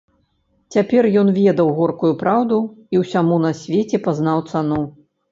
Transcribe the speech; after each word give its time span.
Цяпер 0.75 1.03
ён 1.21 1.27
ведаў 1.39 1.67
горкую 1.79 2.09
праўду 2.21 2.57
і 2.95 3.01
ўсяму 3.01 3.35
на 3.43 3.51
свеце 3.59 3.97
пазнаў 4.07 4.41
цану. 4.55 4.79